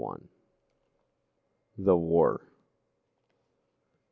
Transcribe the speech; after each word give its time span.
_THE 1.79 1.95
WAR. 1.95 2.41